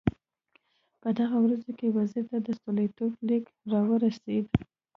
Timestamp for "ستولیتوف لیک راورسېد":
2.57-4.45